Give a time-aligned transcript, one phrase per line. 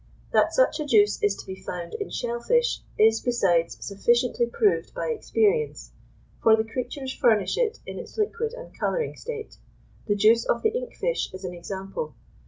[0.33, 4.95] That such a juice is to be found in shell fish is, besides, sufficiently proved
[4.95, 5.91] by experience;
[6.41, 9.57] for the creatures furnish it in its liquid and colouring state:
[10.07, 12.15] the juice of the ink fish is an example.